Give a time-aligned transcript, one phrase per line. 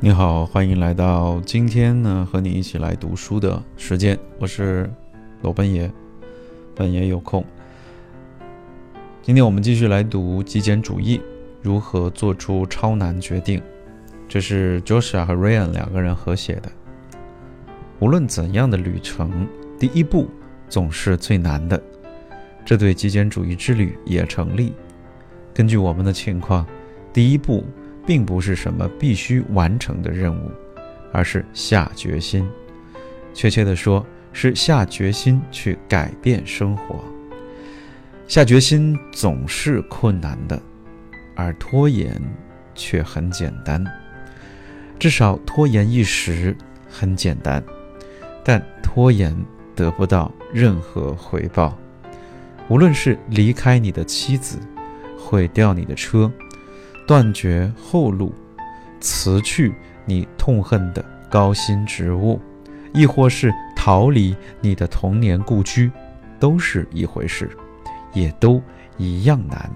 [0.00, 4.16] 你好，欢迎来到今天呢和你一起来读书的时间。
[4.38, 4.88] 我是
[5.42, 5.90] 罗本爷，
[6.72, 7.44] 本爷有空。
[9.20, 11.20] 今天我们继续来读极简主义
[11.60, 13.60] 如何做出超难决定。
[14.28, 16.70] 这是 Joshua 和 Ryan 两个人合写的。
[17.98, 19.48] 无论怎样的旅程，
[19.80, 20.28] 第一步
[20.68, 21.82] 总是最难的。
[22.64, 24.74] 这对极简主义之旅也成立。
[25.52, 26.64] 根据我们的情况，
[27.12, 27.64] 第一步。
[28.08, 30.50] 并不是什么必须完成的任务，
[31.12, 32.48] 而是下决心。
[33.34, 37.04] 确切的说，是下决心去改变生活。
[38.26, 40.58] 下决心总是困难的，
[41.36, 42.18] 而拖延
[42.74, 43.84] 却很简单。
[44.98, 46.56] 至少拖延一时
[46.88, 47.62] 很简单，
[48.42, 49.36] 但拖延
[49.76, 51.76] 得不到任何回报。
[52.70, 54.58] 无论是离开你的妻子，
[55.18, 56.32] 毁掉你的车。
[57.08, 58.34] 断绝后路，
[59.00, 62.38] 辞去你痛恨的高薪职务，
[62.92, 65.90] 亦或是逃离你的童年故居，
[66.38, 67.50] 都是一回事，
[68.12, 68.62] 也都
[68.98, 69.74] 一样难。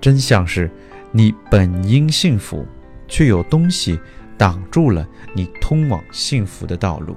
[0.00, 0.70] 真相是，
[1.10, 2.66] 你本应幸福，
[3.06, 4.00] 却有东西
[4.38, 7.14] 挡住了你通往幸福的道路。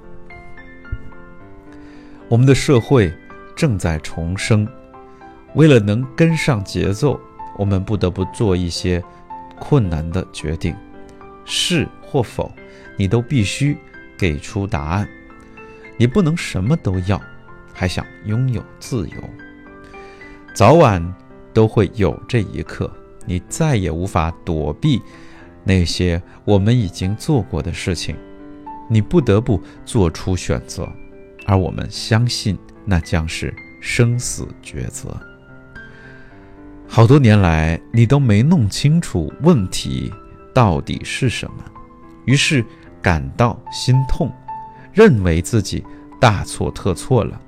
[2.28, 3.10] 我们的社会
[3.56, 4.68] 正在重生，
[5.54, 7.18] 为了能跟上节奏。
[7.56, 9.02] 我们不得不做一些
[9.58, 10.74] 困难的决定，
[11.44, 12.52] 是或否，
[12.96, 13.76] 你都必须
[14.18, 15.08] 给出答案。
[15.98, 17.20] 你不能什么都要，
[17.72, 19.16] 还想拥有自由。
[20.54, 21.14] 早晚
[21.54, 22.90] 都会有这一刻，
[23.24, 25.00] 你再也无法躲避
[25.64, 28.14] 那些我们已经做过的事情。
[28.88, 30.88] 你不得不做出选择，
[31.46, 35.18] 而我们相信那将是生死抉择。
[36.88, 40.10] 好多年来，你都没弄清楚问题
[40.54, 41.64] 到底是什么，
[42.24, 42.64] 于是
[43.02, 44.32] 感到心痛，
[44.94, 45.84] 认为自己
[46.18, 47.38] 大错特错了。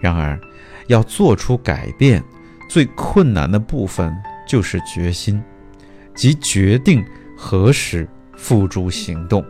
[0.00, 0.38] 然而，
[0.86, 2.22] 要做出改变，
[2.68, 4.14] 最困难的部分
[4.46, 5.42] 就是决心，
[6.14, 7.04] 即决定
[7.36, 8.06] 何时
[8.36, 9.44] 付诸行动，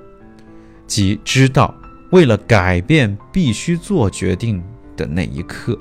[0.86, 1.74] 即知道
[2.10, 4.62] 为了改变必须做决定
[4.96, 5.78] 的那一刻。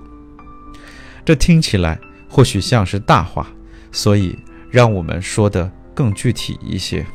[1.23, 1.97] 这听起来。
[2.33, 3.47] 或许像是大话，
[3.91, 4.35] 所以
[4.71, 7.05] 让我们说的更具体一些。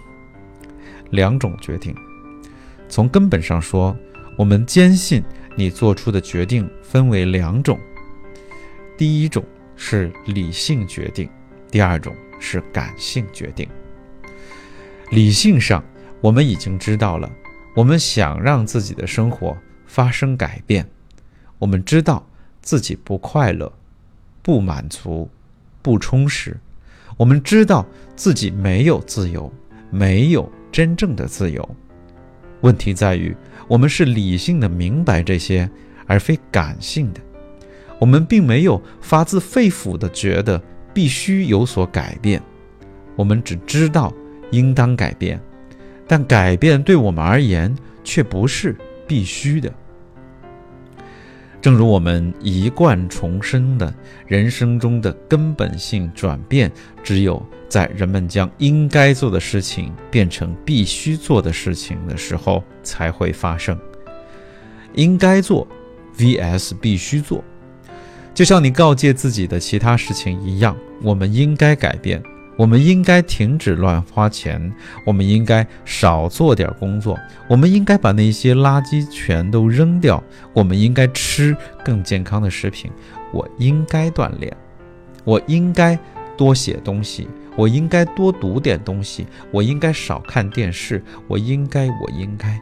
[1.10, 1.92] 两种决定，
[2.88, 3.96] 从根本上说，
[4.36, 5.20] 我们坚信
[5.56, 7.76] 你做出的决定分为两种：
[8.96, 11.28] 第一种是理性决定，
[11.68, 13.68] 第二种是感性决定。
[15.10, 15.82] 理性上，
[16.20, 17.28] 我们已经知道了，
[17.74, 20.88] 我们想让自己的生活发生改变，
[21.58, 22.24] 我们知道
[22.62, 23.72] 自己不快乐。
[24.48, 25.28] 不满足，
[25.82, 26.56] 不充实，
[27.18, 27.84] 我们知道
[28.16, 29.52] 自己没有自由，
[29.90, 31.68] 没有真正的自由。
[32.62, 33.36] 问题在于，
[33.68, 35.68] 我们是理性的明白这些，
[36.06, 37.20] 而非感性的。
[37.98, 40.58] 我们并没有发自肺腑的觉得
[40.94, 42.42] 必须有所改变，
[43.16, 44.10] 我们只知道
[44.50, 45.38] 应当改变，
[46.06, 48.74] 但改变对我们而言却不是
[49.06, 49.70] 必须的。
[51.60, 53.92] 正如我们一贯重申的，
[54.26, 56.70] 人生中的根本性转变，
[57.02, 63.76] 只有在人们将应该做的事情变成必须做的事情的时候才会发生。
[64.94, 65.66] 应该做
[66.16, 67.42] vs 必须做，
[68.32, 72.22] 就像你告诫自己的其他事情一样，我们应该改变。
[72.58, 74.60] 我们应该停止乱花钱，
[75.06, 80.20] 我们应该少做点工作，我们应该把那些垃圾全都扔掉，
[80.52, 82.90] 我们应该吃更健康的食品，
[83.32, 84.54] 我应该锻炼，
[85.22, 85.96] 我应该
[86.36, 92.60] 多写东西，我应该多读点东西，我应该少看电视，我应该，我应该。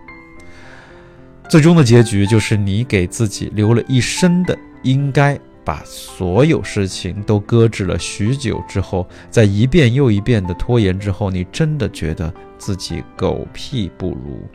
[1.48, 5.40] 最终的结局就是你给自己留了一身的应该。
[5.66, 14.48] 把所有事情都搁置了许久之后，在一遍又一遍的拖延之后，你真的觉得自己狗屁不如。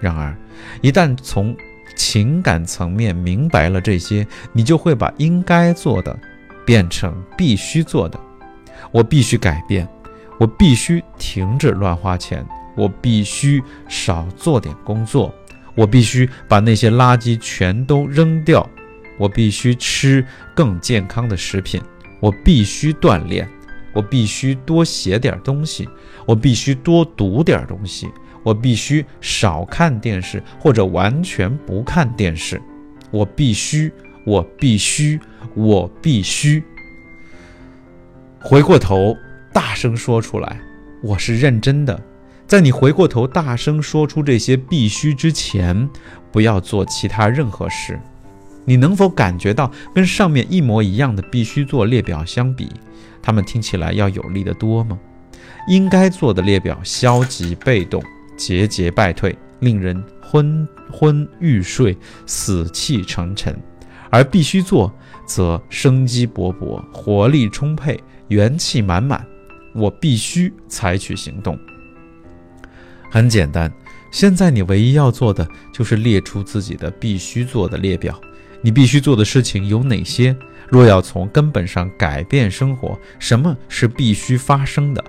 [0.00, 0.36] 然而，
[0.82, 1.56] 一旦从
[1.94, 6.18] 情感层面明白了这些，你就会把应该做的
[6.66, 8.18] 变成必须做的。
[8.90, 9.86] 我必须改变，
[10.40, 12.44] 我必须停止乱花钱，
[12.76, 15.32] 我必须少做点工作，
[15.76, 18.68] 我必须把那些垃圾全都扔掉。
[19.18, 20.24] 我必须吃
[20.54, 21.80] 更健康的食品，
[22.20, 23.48] 我必须锻炼，
[23.92, 25.88] 我必须多写点东西，
[26.26, 28.08] 我必须多读点东西，
[28.42, 32.60] 我必须少看电视或者完全不看电视，
[33.10, 33.92] 我必须，
[34.24, 35.18] 我必须，
[35.54, 36.62] 我必须。
[38.40, 39.16] 回过头，
[39.52, 40.60] 大声说出来，
[41.02, 42.00] 我是认真的，
[42.46, 45.88] 在你回过头大声说出这些必须之前，
[46.30, 47.98] 不要做其他任何事。
[48.66, 52.70] 你能否感觉到跟上面一模一样的必须做列表相比，
[53.22, 54.98] 他们听起来要有力得多吗？
[55.68, 58.02] 应该做的列表消极被动、
[58.36, 61.96] 节节败退，令人昏昏欲睡、
[62.26, 63.56] 死气沉沉，
[64.10, 64.92] 而必须做
[65.24, 67.98] 则生机勃勃、活力充沛、
[68.28, 69.24] 元气满满。
[69.74, 71.58] 我必须采取行动。
[73.10, 73.72] 很简单，
[74.10, 78.20] 现在你唯一要做的就是列出自己的必须做的列表。
[78.62, 80.36] 你必须做的事情有哪些？
[80.68, 85.04] 若要从根本上改变生活，什么是必须发生的？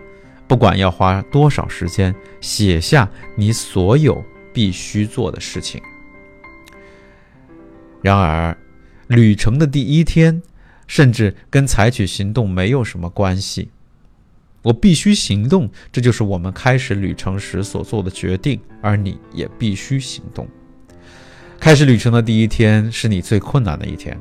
[0.47, 4.23] 不管要花多少时间，写下你所有
[4.53, 5.81] 必须做的事情。
[8.01, 8.55] 然而，
[9.07, 10.41] 旅程的第一天，
[10.85, 13.69] 甚至跟采取行动没有什么关系。
[14.61, 20.47] 我必须行动，这就是我们开始旅程时所做的决定，而你也必须行动。
[21.59, 24.17] 开始旅程的第一天是你最困难的一天，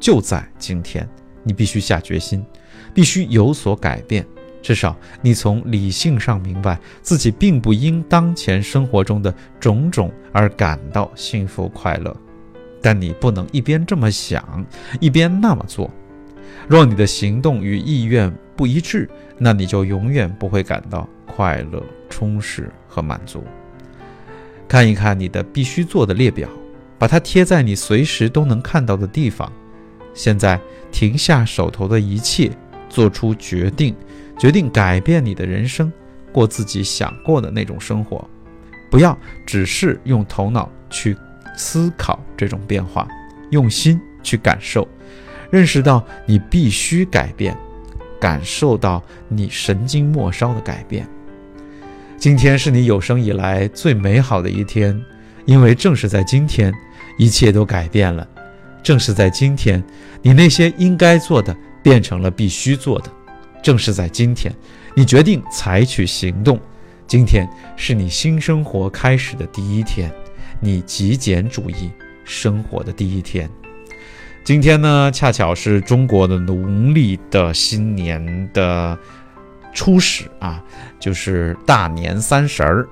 [0.00, 1.08] 就在今天，
[1.44, 2.44] 你必须下决心，
[2.92, 4.26] 必须有所改变。
[4.60, 12.14] 至少你从理性上明白自己并不因当前生活中的种种而感到幸福快乐，
[12.82, 14.66] 但你不能一边这么想，
[14.98, 15.88] 一边那么做。
[16.66, 19.08] 若你的行动与意愿不一致，
[19.38, 21.80] 那你就永远不会感到快乐、
[22.10, 23.44] 充实和满足。
[24.66, 26.48] 看一看你的必须做的列表。
[26.98, 29.50] 把它贴在你随时都能看到的地方。
[30.14, 30.60] 现在
[30.90, 32.50] 停下手头的一切，
[32.88, 33.94] 做出决定，
[34.36, 35.92] 决定改变你的人生，
[36.32, 38.28] 过自己想过的那种生活。
[38.90, 39.16] 不要
[39.46, 41.16] 只是用头脑去
[41.56, 43.06] 思考这种变化，
[43.50, 44.88] 用心去感受，
[45.50, 47.56] 认识到你必须改变，
[48.18, 51.06] 感受到你神经末梢的改变。
[52.16, 55.00] 今天是你有生以来最美好的一天，
[55.44, 56.74] 因为正是在今天。
[57.18, 58.26] 一切都改变了，
[58.82, 59.84] 正是在今天，
[60.22, 63.10] 你那些应该做的变成了必须做的；
[63.62, 64.54] 正是在今天，
[64.94, 66.58] 你决定采取行动。
[67.06, 70.12] 今天是你新生活开始的第一天，
[70.60, 71.90] 你极简主义
[72.24, 73.50] 生活的第一天。
[74.44, 78.96] 今天呢，恰巧是中国的农历的新年的
[79.74, 80.62] 初始啊，
[81.00, 82.88] 就是大年三十儿。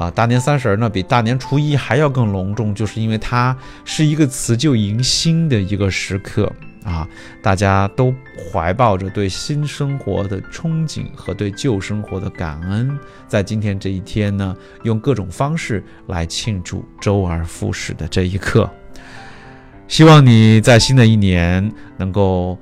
[0.00, 3.54] 啊，大年三十呢，比大年初一还要更隆重，就是因为它
[3.84, 6.50] 是一个辞旧迎新的一个时刻
[6.82, 7.06] 啊，
[7.42, 8.10] 大家都
[8.50, 12.98] 怀抱着对新生活的憧憬和对旧生活的感恩，
[13.28, 18.70] 在今天这一天呢，用各种方式来庆祝周而复始的这一刻。
[19.86, 22.56] 希望你在新的一年能够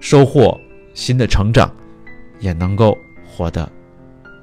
[0.00, 0.58] 收获
[0.92, 1.72] 新的成长，
[2.40, 3.70] 也能够活得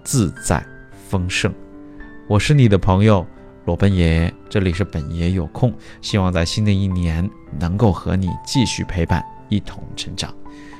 [0.05, 0.65] 自在
[1.09, 1.53] 丰盛。
[2.29, 3.25] 我是你的朋友
[3.63, 7.27] 裸奔爷，这里是本爷有空，希望在新的一年
[7.57, 10.33] 能够和你继续陪伴，一同成长。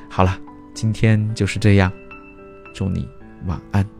[0.10, 0.38] 好了，
[0.74, 1.90] 今天就是这样，
[2.74, 3.08] 祝你
[3.46, 3.97] 晚安。